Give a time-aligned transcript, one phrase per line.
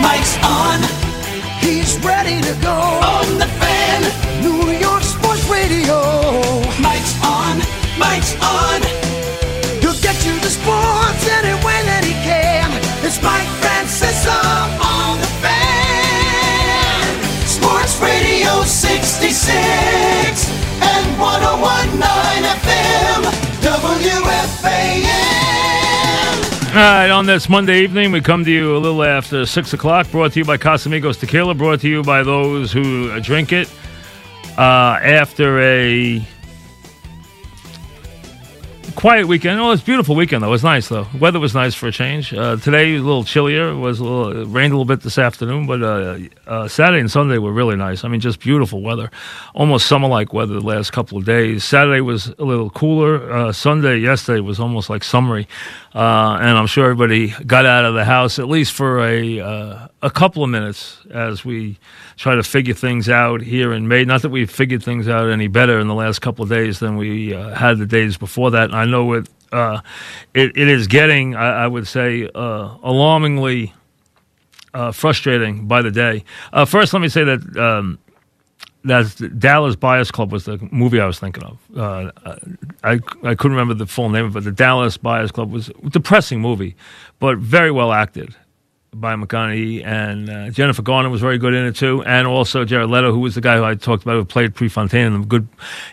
[0.00, 0.80] Mike's on.
[1.60, 2.72] He's ready to go.
[2.72, 4.00] On the fan.
[4.42, 6.00] New York Sports Radio.
[6.80, 7.58] Mike's on.
[7.98, 8.80] Mike's on.
[9.80, 12.70] He'll get you the sports any way that he can.
[13.04, 14.40] It's Mike Francesa
[14.80, 17.12] on the fan.
[17.46, 19.40] Sports Radio 66
[20.80, 23.20] and 1019 FM.
[23.60, 25.49] WFAN.
[26.70, 30.08] All right, on this Monday evening, we come to you a little after 6 o'clock,
[30.12, 33.68] brought to you by Casamigos Tequila, brought to you by those who drink it.
[34.56, 36.24] Uh, after a
[39.00, 40.48] quiet weekend, oh, it's beautiful weekend, though.
[40.48, 41.06] It was nice, though.
[41.18, 42.34] Weather was nice for a change.
[42.34, 43.70] Uh, today, a little chillier.
[43.70, 47.00] It was a little, it rained a little bit this afternoon, but uh, uh, Saturday
[47.00, 48.04] and Sunday were really nice.
[48.04, 49.10] I mean, just beautiful weather.
[49.54, 51.64] Almost summer like weather the last couple of days.
[51.64, 53.32] Saturday was a little cooler.
[53.32, 55.48] Uh, Sunday, yesterday, was almost like summery.
[55.94, 59.88] Uh, and I'm sure everybody got out of the house at least for a uh,
[60.02, 61.78] a couple of minutes as we
[62.16, 64.04] try to figure things out here in May.
[64.04, 66.96] Not that we've figured things out any better in the last couple of days than
[66.96, 68.64] we uh, had the days before that.
[68.64, 69.80] And I know it uh,
[70.32, 73.74] it, it is getting, I, I would say, uh, alarmingly
[74.72, 76.24] uh, frustrating by the day.
[76.52, 77.56] Uh, first, let me say that.
[77.56, 77.98] Um,
[78.82, 81.58] that's Dallas Buyers Club was the movie I was thinking of.
[81.76, 82.10] Uh,
[82.82, 84.40] I I couldn't remember the full name of it.
[84.40, 86.76] The Dallas Buyers Club was a depressing movie,
[87.18, 88.34] but very well acted
[88.92, 92.90] by McConaughey and uh, Jennifer Garner was very good in it too, and also Jared
[92.90, 95.48] Leto, who was the guy who I talked about who played Prefontaine in the good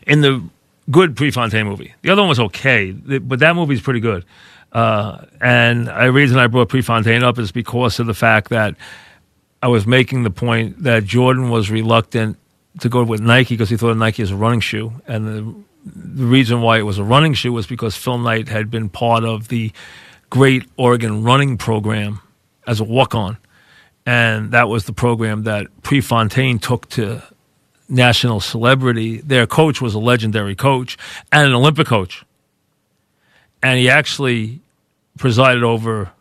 [0.05, 0.43] in the
[0.89, 1.93] good Prefontaine movie.
[2.01, 4.25] The other one was okay, but that movie's pretty good.
[4.71, 8.75] Uh, and the reason I brought Prefontaine up is because of the fact that
[9.61, 12.37] I was making the point that Jordan was reluctant
[12.79, 15.55] to go with Nike because he thought Nike is a running shoe, and the,
[15.85, 19.23] the reason why it was a running shoe was because Phil Knight had been part
[19.23, 19.71] of the
[20.29, 22.21] Great Oregon Running Program
[22.67, 23.37] as a walk-on,
[24.05, 27.23] and that was the program that Prefontaine took to
[27.89, 29.17] national celebrity.
[29.21, 30.97] Their coach was a legendary coach
[31.31, 32.25] and an Olympic coach,
[33.63, 34.59] and he actually
[35.17, 36.11] presided over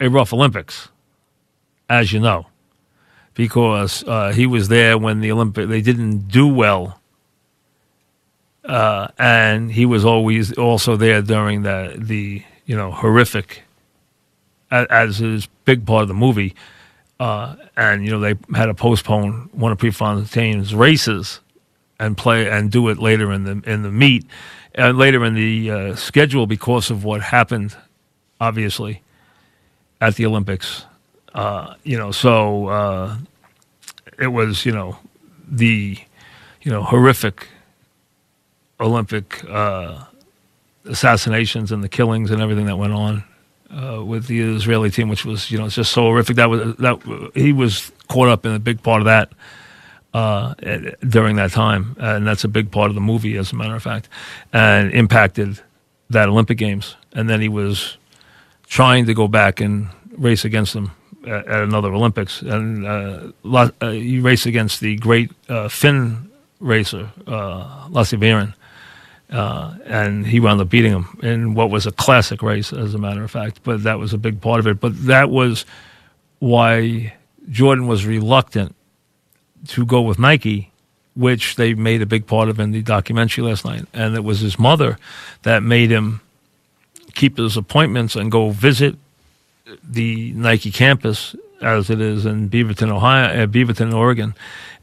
[0.00, 0.88] a rough Olympics,
[1.90, 2.46] as you know
[3.34, 7.00] because uh, he was there when the Olympic they didn't do well,
[8.64, 13.62] uh, and he was always also there during the the you know horrific,
[14.72, 16.54] as, is big part of the movie,
[17.20, 21.40] uh, and you know they had to postpone one of Prefontaine's races
[22.00, 24.24] and play and do it later in the in the meet
[24.74, 27.76] and later in the uh, schedule because of what happened,
[28.40, 29.02] obviously,
[30.00, 30.84] at the Olympics.
[31.34, 33.16] Uh, you know, so uh,
[34.18, 34.98] it was, you know,
[35.46, 35.98] the,
[36.62, 37.48] you know, horrific
[38.80, 40.04] Olympic uh,
[40.84, 43.24] assassinations and the killings and everything that went on
[43.72, 46.36] uh, with the Israeli team, which was, you know, it's just so horrific.
[46.36, 49.32] That was that he was caught up in a big part of that
[50.14, 50.54] uh,
[51.08, 53.82] during that time, and that's a big part of the movie, as a matter of
[53.82, 54.08] fact,
[54.52, 55.60] and impacted
[56.10, 56.96] that Olympic Games.
[57.12, 57.96] And then he was
[58.66, 60.92] trying to go back and race against them
[61.26, 66.30] at, at another Olympics, and uh, La, uh, he raced against the great uh, Finn
[66.60, 68.54] racer uh, Lasse Viren,
[69.32, 72.98] uh, and he wound up beating him in what was a classic race, as a
[72.98, 73.60] matter of fact.
[73.64, 74.78] But that was a big part of it.
[74.78, 75.64] But that was
[76.38, 77.14] why
[77.50, 78.74] Jordan was reluctant
[79.68, 80.70] to go with Nike,
[81.16, 83.86] which they made a big part of in the documentary last night.
[83.94, 84.98] And it was his mother
[85.42, 86.20] that made him
[87.14, 88.96] keep his appointments and go visit
[89.82, 94.34] the Nike campus as it is in Beaverton, Ohio, uh, Beaverton, Oregon,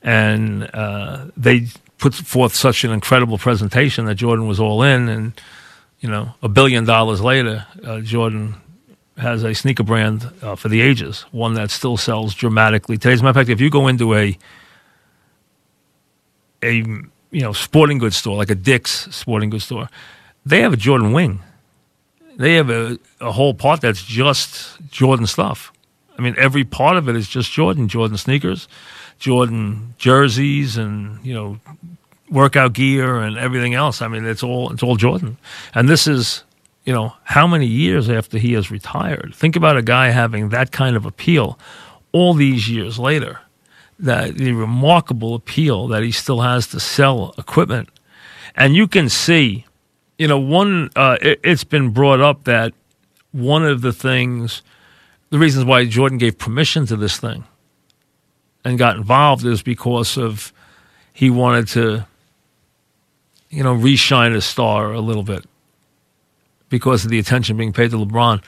[0.01, 1.68] and uh, they
[2.00, 5.42] put forth such an incredible presentation that Jordan was all in, and
[6.00, 8.56] you know, a billion dollars later, uh, Jordan
[9.18, 12.98] has a sneaker brand uh, for the ages, one that still sells dramatically.
[12.98, 14.38] Today's matter of fact, if you go into a
[16.63, 16.75] a
[17.31, 19.90] you know sporting goods store like a Dick's sporting goods store,
[20.46, 21.42] they have a Jordan wing.
[22.38, 25.74] They have a, a whole part that's just Jordan stuff.
[26.19, 28.68] I mean, every part of it is just Jordan, Jordan sneakers,
[29.19, 31.60] Jordan jerseys, and you know,
[32.30, 34.01] workout gear and everything else.
[34.01, 35.38] I mean, it's all it's all Jordan.
[35.74, 36.44] And this is,
[36.83, 39.33] you know, how many years after he has retired?
[39.33, 41.57] Think about a guy having that kind of appeal
[42.12, 43.39] all these years later
[43.98, 47.88] that the remarkable appeal that he still has to sell equipment.
[48.56, 49.65] And you can see,
[50.18, 52.74] you know, one, uh, it, it's been brought up that
[53.31, 54.63] one of the things,
[55.30, 57.44] the reasons why Jordan gave permission to this thing
[58.64, 60.52] and got involved is because of
[61.14, 62.06] he wanted to,
[63.50, 65.46] you know, reshine his star a little bit
[66.70, 68.44] because of the attention being paid to LeBron.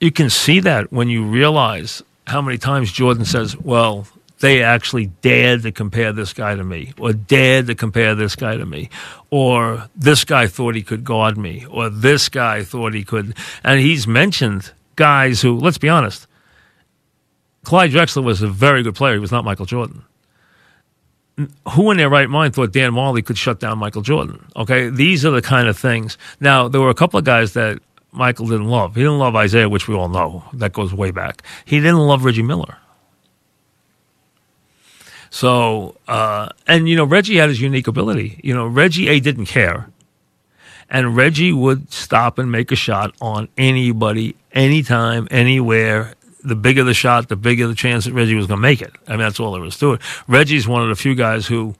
[0.00, 4.06] You can see that when you realize how many times Jordan says, well,
[4.40, 8.56] they actually dared to compare this guy to me, or dared to compare this guy
[8.56, 8.90] to me,
[9.30, 13.36] or this guy thought he could guard me, or this guy thought he could.
[13.62, 16.26] And he's mentioned guys who, let's be honest,
[17.64, 19.14] Clyde Drexler was a very good player.
[19.14, 20.04] He was not Michael Jordan.
[21.70, 24.46] Who in their right mind thought Dan Majerle could shut down Michael Jordan?
[24.56, 26.18] Okay, these are the kind of things.
[26.40, 27.80] Now, there were a couple of guys that
[28.12, 28.94] Michael didn't love.
[28.94, 30.44] He didn't love Isiah, which we all know.
[30.52, 31.42] That goes way back.
[31.64, 32.76] He didn't love Reggie Miller.
[35.30, 38.38] So, uh, and you know, Reggie had his unique ability.
[38.44, 39.88] You know, Reggie A didn't care,
[40.92, 46.14] and Reggie would stop and make a shot on anybody, anytime, anywhere.
[46.44, 48.92] The bigger the shot, the bigger the chance that Reggie was going to make it.
[49.08, 50.00] I mean, that's all there was to it.
[50.28, 51.74] Reggie's one of the few guys who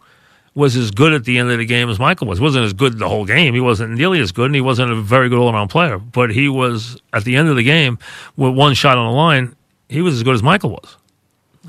[0.55, 2.41] was as good at the end of the game as Michael was.
[2.41, 3.53] wasn't as good the whole game.
[3.55, 5.99] He wasn't nearly as good, and he wasn't a very good all around player.
[5.99, 7.99] But he was at the end of the game
[8.37, 9.56] with one shot on the line.
[9.91, 10.97] He was as good as Michael was.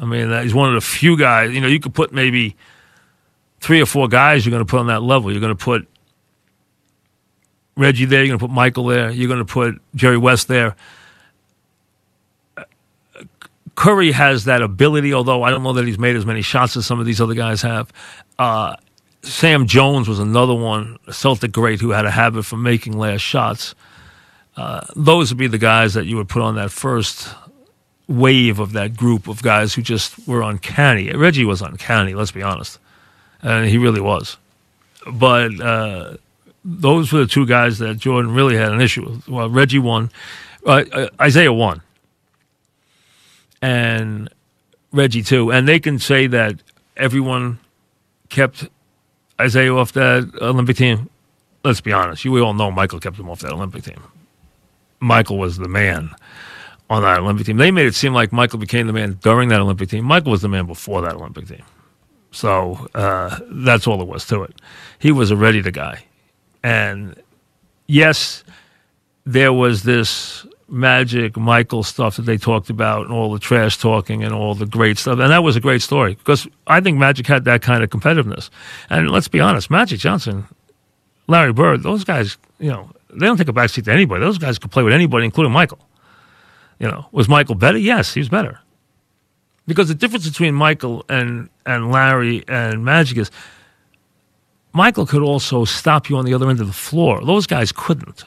[0.02, 1.52] I mean, he's one of the few guys.
[1.52, 2.56] You know, you could put maybe
[3.60, 5.32] three or four guys you're going to put on that level.
[5.32, 5.88] You're going to put
[7.76, 8.24] Reggie there.
[8.24, 9.10] You're going to put Michael there.
[9.12, 10.76] You're going to put Jerry West there.
[13.76, 16.86] Curry has that ability, although I don't know that he's made as many shots as
[16.86, 17.92] some of these other guys have.
[18.38, 18.76] Uh,
[19.24, 23.22] Sam Jones was another one, a Celtic great who had a habit for making last
[23.22, 23.74] shots.
[24.56, 27.30] Uh, those would be the guys that you would put on that first
[28.08, 31.12] wave of that group of guys who just were uncanny.
[31.12, 32.78] Reggie was uncanny, let's be honest.
[33.42, 34.38] And he really was.
[35.12, 36.18] But uh,
[36.64, 39.28] those were the two guys that Jordan really had an issue with.
[39.28, 40.10] Well, Reggie won,
[40.66, 41.82] uh, uh, Isiah won,
[43.62, 44.30] and
[44.92, 45.52] Reggie too.
[45.52, 46.56] And they can say that
[46.96, 47.60] everyone
[48.30, 48.68] kept
[49.44, 51.10] Isiah off that Olympic team.
[51.64, 52.26] Let's be honest.
[52.26, 54.02] You we all know Michael kept him off that Olympic team.
[55.00, 56.10] Michael was the man
[56.90, 57.58] on that Olympic team.
[57.58, 60.06] They made it seem like Michael became the man during that Olympic team.
[60.06, 61.64] Michael was the man before that Olympic team.
[62.32, 64.56] So uh, that's all there was to it.
[65.00, 66.06] He was a ready to guy.
[66.64, 67.22] And
[67.88, 68.44] yes,
[69.26, 74.24] there was this magic Michael stuff that they talked about and all the trash talking
[74.24, 75.20] and all the great stuff.
[75.20, 78.50] And that was a great story because I think Magic had that kind of competitiveness.
[78.90, 80.48] And let's be honest, Magic Johnson,
[81.28, 84.22] Larry Bird, those guys, you know, they don't take a backseat to anybody.
[84.22, 85.80] Those guys could play with anybody, including Michael.
[86.80, 87.78] You know, was Michael better?
[87.78, 88.60] Yes, he was better.
[89.68, 93.32] Because the difference between Michael and, and Larry and Magic is
[94.74, 97.24] Michael could also stop you on the other end of the floor.
[97.24, 98.26] Those guys couldn't.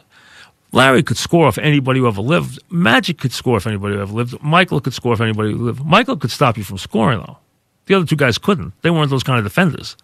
[0.73, 2.59] Larry could score if anybody who ever lived.
[2.71, 4.43] Magic could score if anybody who ever lived.
[4.43, 5.85] Michael could score if anybody who lived.
[5.85, 7.38] Michael could stop you from scoring, though.
[7.87, 8.75] The other two guys couldn't.
[8.83, 9.97] They weren't those kind of defenders.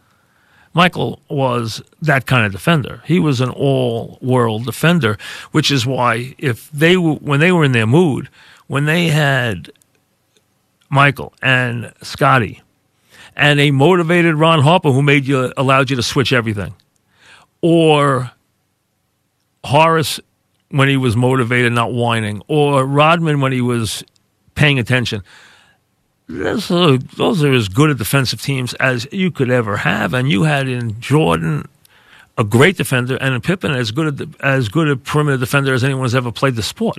[0.74, 3.02] Michael was that kind of defender.
[3.04, 5.18] He was an all-world defender,
[5.50, 8.30] which is why if they when they were in their mood,
[8.68, 9.70] when they had
[10.88, 12.62] Michael and Scottie
[13.36, 16.74] and a motivated Ron Harper who made you allowed you to switch everything,
[17.60, 18.30] or
[19.64, 20.20] Horace
[20.70, 24.02] when he was motivated, not whining, or Rodman when he was
[24.54, 25.22] paying attention.
[26.28, 30.68] Those are, as good a defensive teams as you could ever have, and you had
[30.68, 31.68] in Jordan
[32.38, 35.84] a great defender and in Pippen as good a, as good a perimeter defender as
[35.84, 36.98] anyone has ever played the sport.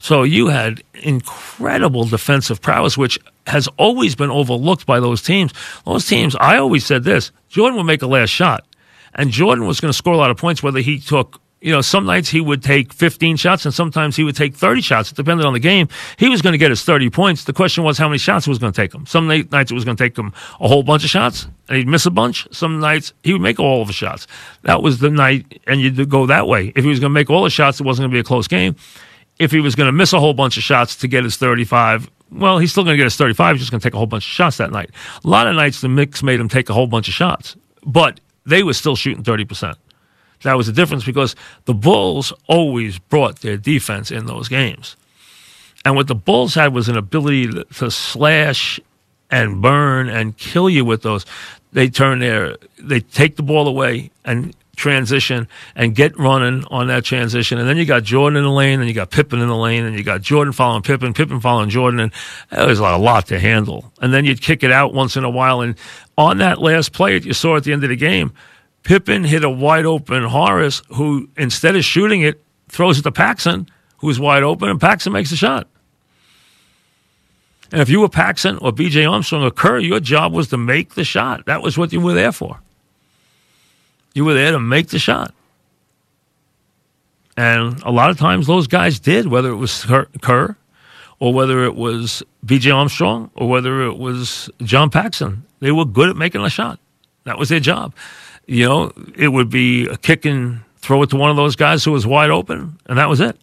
[0.00, 5.52] So you had incredible defensive prowess, which has always been overlooked by those teams.
[5.84, 8.66] Those teams, I always said this: Jordan would make a last shot,
[9.14, 11.80] and Jordan was going to score a lot of points whether he took you know,
[11.80, 15.10] some nights he would take 15 shots and sometimes he would take 30 shots.
[15.10, 15.88] It depended on the game.
[16.18, 17.44] He was going to get his 30 points.
[17.44, 19.06] The question was how many shots he was going to take him.
[19.06, 21.88] Some nights it was going to take him a whole bunch of shots and he'd
[21.88, 22.46] miss a bunch.
[22.52, 24.26] Some nights he would make all of the shots.
[24.62, 26.72] That was the night, and you'd go that way.
[26.76, 28.24] If he was going to make all the shots, it wasn't going to be a
[28.24, 28.76] close game.
[29.38, 32.08] If he was going to miss a whole bunch of shots to get his 35,
[32.30, 33.56] well, he's still going to get his 35.
[33.56, 34.90] He's just going to take a whole bunch of shots that night.
[35.24, 38.20] A lot of nights the mix made him take a whole bunch of shots, but
[38.44, 39.76] they were still shooting 30%.
[40.42, 44.96] That was the difference because the Bulls always brought their defense in those games.
[45.84, 48.80] And what the Bulls had was an ability to, to slash
[49.30, 51.24] and burn and kill you with those.
[51.72, 57.04] They turn their, they take the ball away and transition and get running on that
[57.04, 57.58] transition.
[57.58, 59.84] And then you got Jordan in the lane, and you got Pippen in the lane,
[59.84, 62.12] and you got Jordan following Pippen, Pippen following Jordan, and
[62.68, 63.92] was a lot to handle.
[64.00, 65.62] And then you'd kick it out once in a while.
[65.62, 65.74] And
[66.16, 68.32] on that last play that you saw at the end of the game,
[68.84, 73.68] Pippen hit a wide open Horace, who instead of shooting it, throws it to Paxson,
[73.98, 75.66] who's wide open, and Paxson makes the shot.
[77.72, 79.06] And if you were Paxson or B.J.
[79.06, 81.46] Armstrong or Kerr, your job was to make the shot.
[81.46, 82.60] That was what you were there for.
[84.16, 85.34] You were there to make the shot.
[87.36, 89.86] And a lot of times those guys did, whether it was
[90.22, 90.56] Kerr
[91.18, 92.70] or whether it was B.J.
[92.70, 95.44] Armstrong or whether it was John Paxson.
[95.60, 96.80] They were good at making a shot.
[97.24, 97.92] That was their job
[98.46, 101.84] you know, it would be a kick and throw it to one of those guys
[101.84, 103.36] who was wide open, and that was it.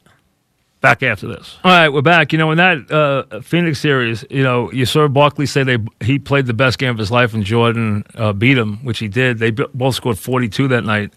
[0.84, 1.58] Back after this.
[1.64, 2.34] All right, we're back.
[2.34, 6.20] You know, in that uh, Phoenix series, you know, you saw Barkley say they he
[6.20, 9.38] played the best game of his life, and Jordan uh, beat him, which he did.
[9.38, 11.14] They both scored 42 that night.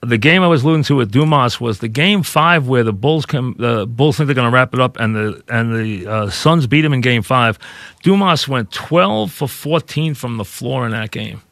[0.00, 3.26] The game I was alluding to with Dumas was the game five where the Bulls
[3.26, 3.54] come.
[3.58, 6.66] The Bulls think they're going to wrap it up, and the and the uh, Suns
[6.66, 7.58] beat him in game five.
[8.02, 11.42] Dumas went 12 for 14 from the floor in that game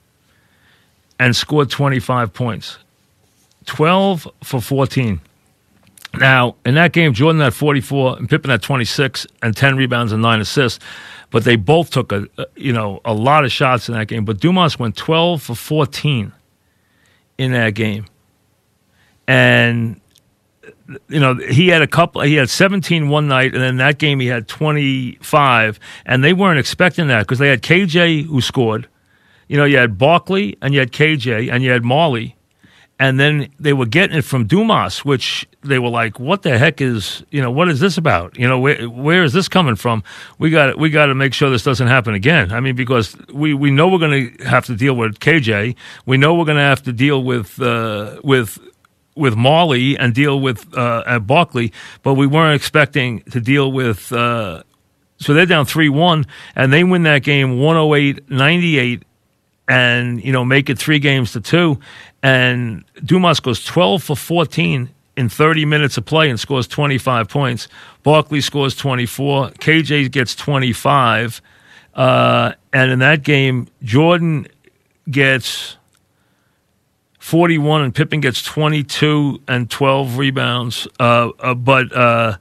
[1.18, 2.78] and scored 25 points.
[3.66, 5.20] 12 for 14.
[6.18, 10.22] Now, in that game, Jordan had 44 and Pippen had 26 and 10 rebounds and
[10.22, 10.84] 9 assists.
[11.30, 14.24] But they both took a, you know, a lot of shots in that game.
[14.24, 16.32] But Dumas went 12 for 14
[17.38, 18.06] in that game.
[19.26, 20.00] And
[21.08, 24.20] you know, he had a couple, he had 17 one night, and then that game
[24.20, 28.88] he had 25, and they weren't expecting that because they had KJ who scored,
[29.48, 32.34] you know, you had Barkley and you had KJ and you had Majerle,
[32.98, 36.80] and then they were getting it from Dumas, which they were like, "What the heck
[36.80, 38.38] is you know what is this about?
[38.38, 40.04] You know, where where is this coming from?
[40.38, 42.52] We got we got to make sure this doesn't happen again.
[42.52, 45.74] I mean, because we we know we're going to have to deal with KJ,
[46.06, 48.58] we know we're going to have to deal with uh, with
[49.16, 51.72] with Majerle and deal with uh, Barkley,
[52.02, 54.12] but we weren't expecting to deal with.
[54.12, 54.62] Uh,
[55.16, 59.04] so they're down 3 1, and they win that game 108 98
[59.68, 61.78] and you know make it three games to two.
[62.22, 67.68] And Dumas goes twelve for fourteen in 30 minutes of play and scores 25 points.
[68.02, 69.50] Barkley scores 24.
[69.50, 71.40] KJ gets 25.
[71.94, 74.46] Uh, and in that game, Jordan
[75.08, 75.76] gets
[77.20, 80.88] 41 and Pippen gets 22 and 12 rebounds.
[80.98, 82.36] Uh, uh, but uh,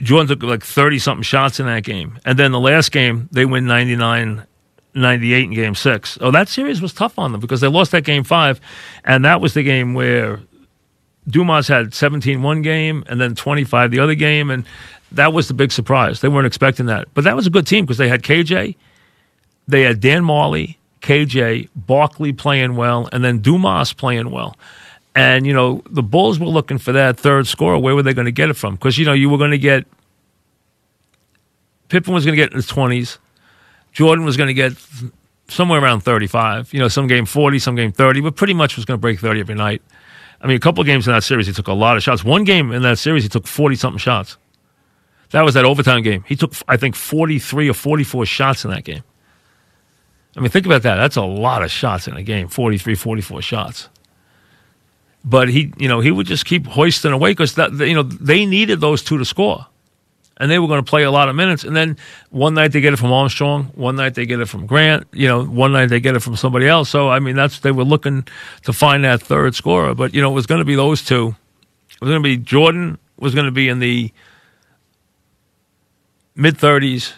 [0.00, 2.18] Jordan took like 30 something shots in that game.
[2.24, 4.44] And then the last game, they win 99
[4.94, 6.18] 98 in game six.
[6.20, 8.60] Oh, that series was tough on them because they lost that game five.
[9.04, 10.40] And that was the game where
[11.28, 14.50] Dumas had 17 one game and then 25 the other game.
[14.50, 14.64] And
[15.12, 16.20] that was the big surprise.
[16.20, 17.08] They weren't expecting that.
[17.14, 18.76] But that was a good team because they had KJ,
[19.68, 24.56] they had Dan Majerle, KJ, Barkley playing well, and then Dumas playing well.
[25.14, 27.78] And, you know, the Bulls were looking for that third scorer.
[27.78, 28.76] Where were they going to get it from?
[28.76, 29.84] Because, you know, you were going to get
[31.92, 33.18] Pippen was going to get in his 20s.
[33.92, 34.72] Jordan was going to get
[35.48, 36.72] somewhere around 35.
[36.72, 39.20] You know, some game 40, some game 30, but pretty much was going to break
[39.20, 39.82] 30 every night.
[40.40, 42.24] I mean, a couple games in that series, he took a lot of shots.
[42.24, 44.38] One game in that series, he took 40 something shots.
[45.30, 46.24] That was that overtime game.
[46.26, 49.02] He took, I think, 43 or 44 shots in that game.
[50.36, 50.96] I mean, think about that.
[50.96, 53.88] That's a lot of shots in a game 43, 44 shots.
[55.24, 58.80] But he, you know, he would just keep hoisting away because, you know, they needed
[58.80, 59.66] those two to score
[60.42, 61.62] and they were going to play a lot of minutes.
[61.62, 61.96] And then
[62.30, 65.28] one night they get it from Armstrong, one night they get it from Grant, you
[65.28, 66.90] know, one night they get it from somebody else.
[66.90, 68.26] So I mean, that's they were looking
[68.64, 69.94] to find that third scorer.
[69.94, 71.36] But you know, it was going to be those two.
[71.90, 74.10] It was going to be Jordan was going to be in the
[76.34, 77.12] mid 30s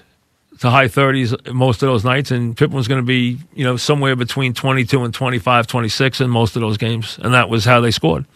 [0.60, 3.78] to high 30s most of those nights, and Pippen was going to be, you know,
[3.78, 7.80] somewhere between 22 and 25, 26 in most of those games, and that was how
[7.80, 8.26] they scored.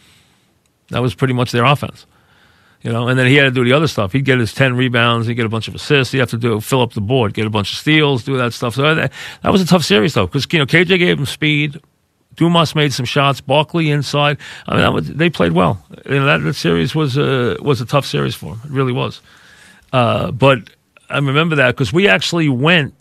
[0.89, 2.07] That was pretty much their offense,
[2.83, 3.09] you know.
[3.09, 4.13] And then he had to do the other stuff.
[4.13, 6.13] He'd get his 10 rebounds, he'd get a bunch of assists.
[6.13, 8.53] He'd have to do fill up the board, get a bunch of steals, do that
[8.53, 8.75] stuff.
[8.75, 11.81] So that, that was a tough series though, because you know KJ gave him speed.
[12.37, 13.41] Dumas made some shots.
[13.41, 14.39] Barkley inside.
[14.67, 15.85] I mean, was, they played well.
[16.07, 18.61] You know, that, that series was a was a tough series for him.
[18.65, 19.21] It really was.
[19.93, 20.71] Uh, but
[21.11, 22.95] I remember that because we actually went.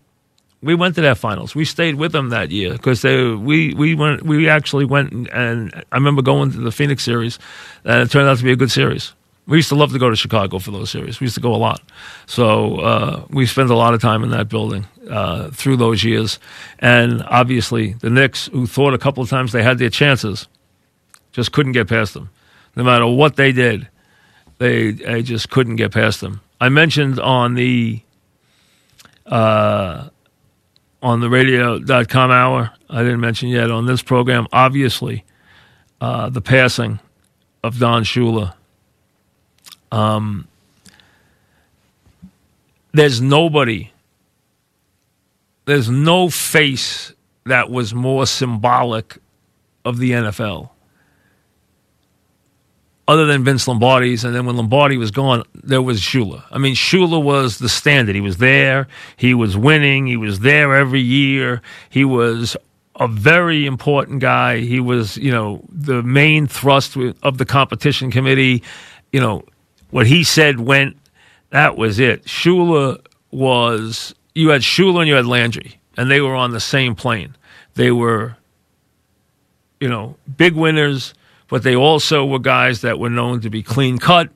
[0.64, 1.54] We went to that finals.
[1.54, 4.24] We stayed with them that year because we we went.
[4.24, 7.38] We actually went and, and I remember going to the Phoenix series,
[7.86, 9.14] and it turned out to be a good series.
[9.48, 11.22] We used to love to go to Chicago for those series.
[11.22, 11.82] We used to go a lot.
[12.26, 16.38] So uh, we spent a lot of time in that building uh, through those years.
[16.80, 20.48] And obviously, the Knicks, who thought a couple of times they had their chances,
[21.32, 22.30] just couldn't get past them.
[22.76, 23.88] No matter what they did,
[24.58, 26.42] they, they just couldn't get past them.
[26.60, 28.02] I mentioned on the
[29.26, 30.10] uh,
[31.02, 35.26] on the radio.com hour, I didn't mention yet on this program, obviously,
[36.02, 37.00] uh, the passing
[37.64, 38.54] of Don Shula
[39.92, 40.48] um,
[42.94, 43.92] there's nobody,
[45.66, 47.14] there's no face
[47.46, 49.18] that was more symbolic
[49.86, 50.70] of the NFL
[53.08, 54.24] other than Vince Lombardi's.
[54.24, 56.44] And then when Lombardi was gone, there was Shula.
[56.52, 58.16] I mean, Shula was the standard.
[58.16, 58.88] He was there.
[59.16, 60.08] He was winning.
[60.08, 61.62] He was there every year.
[61.90, 62.58] He was
[62.98, 64.60] a very important guy.
[64.60, 68.64] He was, you know, the main thrust of the competition committee.
[69.14, 69.44] You know,
[69.90, 70.98] what he said went.
[71.50, 72.26] That was it.
[72.26, 73.00] Shula
[73.32, 77.36] was you had Shula and you had Landry, and they were on the same plane.
[77.74, 78.36] They were,
[79.80, 81.14] you know, big winners,
[81.48, 84.30] but they also were guys that were known to be clean cut.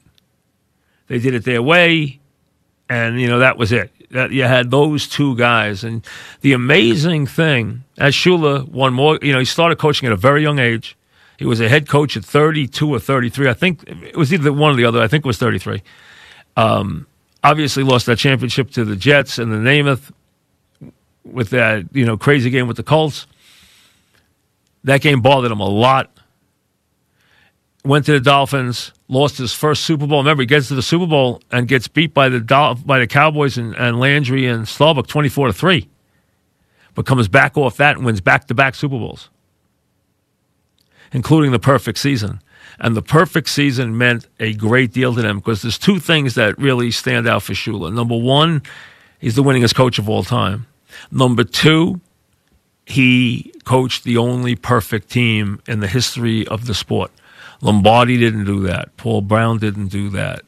[1.07, 2.19] They did it their way,
[2.89, 3.91] and you know that was it.
[4.11, 6.05] That you had those two guys, and
[6.41, 10.41] the amazing thing, as Shula won more, you know, he started coaching at a very
[10.41, 10.97] young age.
[11.41, 13.49] He was a head coach at 32 or 33.
[13.49, 15.01] I think it was either one or the other.
[15.01, 15.81] I think it was 33.
[16.55, 17.07] Um,
[17.43, 20.11] obviously lost that championship to the Jets and the Namath
[21.25, 23.25] with that, you know, crazy game with the Colts.
[24.83, 26.11] That game bothered him a lot.
[27.83, 30.19] Went to the Dolphins, lost his first Super Bowl.
[30.19, 33.07] Remember, he gets to the Super Bowl and gets beat by the Dol- by the
[33.07, 35.89] Cowboys and, and Landry and Staubach 24 to 3.
[36.93, 39.31] But comes back off that and wins back to back Super Bowls
[41.11, 42.41] including the perfect season.
[42.79, 46.57] And the perfect season meant a great deal to them because there's two things that
[46.57, 47.93] really stand out for Shula.
[47.93, 48.63] Number one,
[49.19, 50.67] he's the winningest coach of all time.
[51.11, 52.01] Number two,
[52.85, 57.11] he coached the only perfect team in the history of the sport.
[57.61, 58.95] Lombardi didn't do that.
[58.97, 60.41] Paul Brown didn't do that.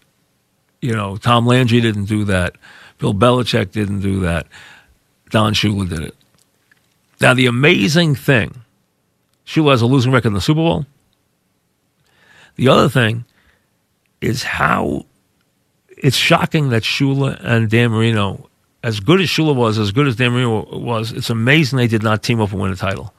[0.81, 2.55] You know, Tom Landry didn't do that.
[2.97, 4.47] Bill Belichick didn't do that.
[5.29, 6.15] Don Shula did it.
[7.21, 8.62] Now, the amazing thing
[9.45, 10.85] Shula has a losing record in the Super Bowl.
[12.55, 13.25] The other thing
[14.21, 15.05] is how
[15.97, 18.49] it's shocking that Shula and Dan Marino,
[18.83, 22.03] as good as Shula was, as good as Dan Marino was, it's amazing they did
[22.03, 23.13] not team up and win a title.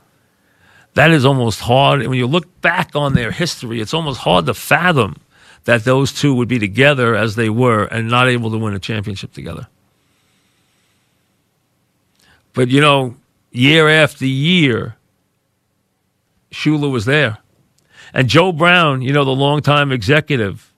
[0.94, 2.00] That is almost hard.
[2.00, 5.16] And when you look back on their history, it's almost hard to fathom
[5.64, 8.78] that those two would be together as they were and not able to win a
[8.78, 9.66] championship together.
[12.52, 13.16] But, you know,
[13.50, 14.94] year after year,
[16.54, 17.38] Shula was there.
[18.12, 20.72] And Joe Brown, you know, the longtime executive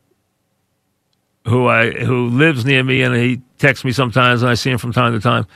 [1.47, 4.79] who I who lives near me and he texts me sometimes and I see him
[4.79, 5.47] from time to time.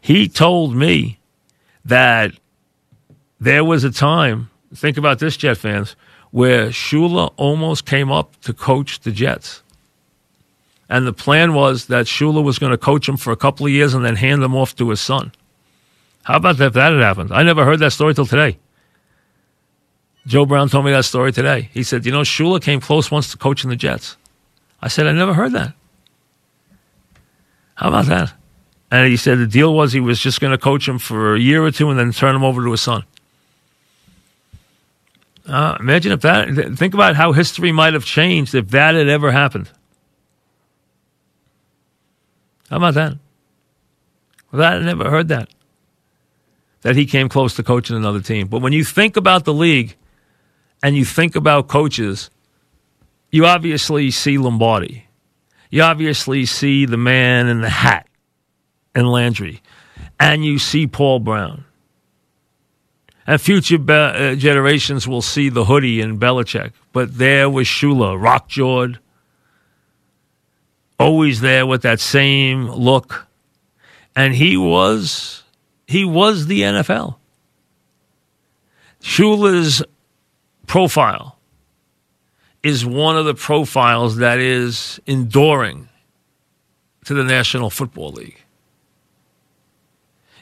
[0.00, 1.18] He told me
[1.84, 2.32] that
[3.40, 5.94] there was a time, think about this, Jet fans,
[6.30, 9.62] where Shula almost came up to coach the Jets.
[10.88, 13.72] And the plan was that Shula was going to coach him for a couple of
[13.72, 15.32] years and then hand him off to his son.
[16.22, 17.32] How about that if that had happened?
[17.32, 18.58] I never heard that story till today.
[20.26, 21.70] Joe Brown told me that story today.
[21.72, 24.16] He said, You know, Shula came close once to coaching the Jets.
[24.82, 25.72] I said, I never heard that.
[27.76, 28.32] How about that?
[28.90, 31.38] And he said the deal was he was just going to coach him for a
[31.40, 33.04] year or two and then turn him over to his son.
[35.46, 39.30] Uh, imagine if that, think about how history might have changed if that had ever
[39.30, 39.70] happened.
[42.68, 43.12] How about that?
[44.50, 45.50] Well, I never heard that.
[46.82, 48.48] That he came close to coaching another team.
[48.48, 49.96] But when you think about the league,
[50.82, 52.30] and you think about coaches,
[53.30, 55.06] you obviously see Lombardi.
[55.70, 58.06] You obviously see the man in the hat
[58.94, 59.62] and Landry.
[60.18, 61.64] And you see Paul Brown.
[63.26, 66.72] And future be- uh, generations will see the hoodie in Belichick.
[66.92, 69.00] But there was Shula, Rock Jord,
[70.98, 73.26] always there with that same look.
[74.14, 75.42] And he was
[75.86, 77.16] he was the NFL.
[79.02, 79.82] Shula's
[80.66, 81.38] profile
[82.62, 85.88] is one of the profiles that is enduring
[87.04, 88.42] to the National Football League.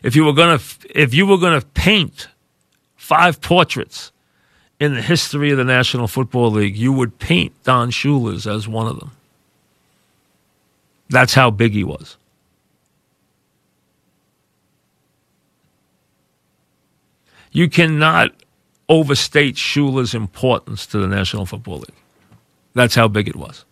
[0.02, 2.28] If you were going to if you were going to paint
[2.96, 4.12] five portraits
[4.80, 8.86] in the history of the National Football League, you would paint Don Shula's as one
[8.86, 9.12] of them.
[11.08, 12.16] That's how big he was.
[17.52, 18.32] You cannot
[18.88, 21.94] overstate Shula's importance to the National Football League.
[22.74, 23.64] That's how big it was.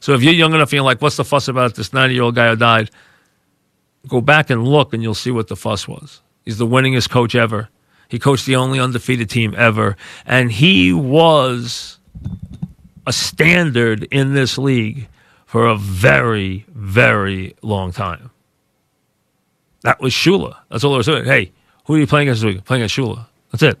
[0.00, 2.22] So if you're young enough and you're like, what's the fuss about this 90 year
[2.22, 2.90] old guy who died?
[4.08, 6.22] Go back and look and you'll see what the fuss was.
[6.44, 7.68] He's the winningest coach ever.
[8.08, 9.96] He coached the only undefeated team ever.
[10.24, 11.98] And he was
[13.06, 15.08] a standard in this league
[15.44, 18.30] for a very, very long time.
[19.82, 20.56] That was Shula.
[20.70, 21.26] That's all there was to it.
[21.26, 21.52] Hey,
[21.84, 22.64] who are you playing against this week?
[22.64, 23.26] Playing against Shula.
[23.50, 23.78] That's it.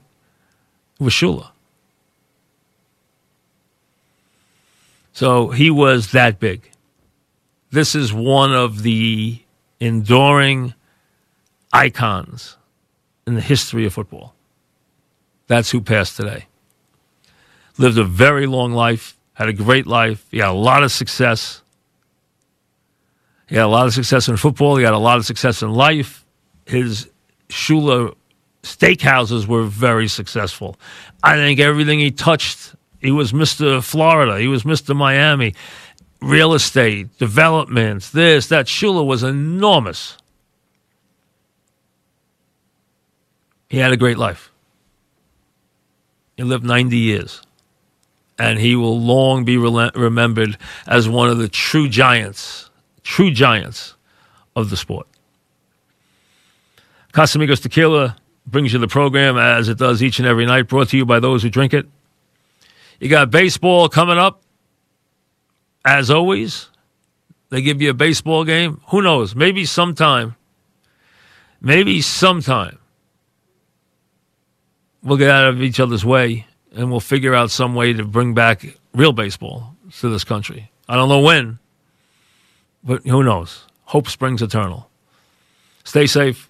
[1.00, 1.48] It was Shula.
[5.12, 6.70] So he was that big.
[7.70, 9.40] This is one of the
[9.80, 10.74] enduring
[11.72, 12.58] icons
[13.26, 14.34] in the history of football.
[15.46, 16.46] That's who passed today.
[17.78, 21.62] Lived a very long life, had a great life, he had a lot of success.
[23.48, 25.72] He had a lot of success in football, he had a lot of success in
[25.72, 26.26] life.
[26.66, 27.08] His
[27.48, 28.14] Shula
[28.62, 30.76] steakhouses were very successful.
[31.22, 33.82] I think everything he touched, he was Mr.
[33.82, 34.94] Florida, he was Mr.
[34.94, 35.54] Miami.
[36.22, 38.66] Real estate, developments, this, that.
[38.66, 40.18] Shula was enormous.
[43.70, 44.52] He had a great life.
[46.36, 47.40] He lived 90 years.
[48.38, 52.68] And he will long be remembered as one of the true giants,
[53.02, 53.94] true giants
[54.54, 55.06] of the sport.
[57.12, 58.16] Casamigos Tequila
[58.50, 61.20] brings you the program as it does each and every night, brought to you by
[61.20, 61.86] those who drink it.
[62.98, 64.42] You got baseball coming up,
[65.84, 66.68] as always.
[67.48, 68.80] They give you a baseball game.
[68.88, 69.34] Who knows?
[69.34, 70.36] Maybe sometime,
[71.60, 72.78] maybe sometime,
[75.02, 78.34] we'll get out of each other's way and we'll figure out some way to bring
[78.34, 80.70] back real baseball to this country.
[80.88, 81.58] I don't know when,
[82.84, 83.64] but who knows?
[83.84, 84.88] Hope springs eternal.
[85.84, 86.49] Stay safe.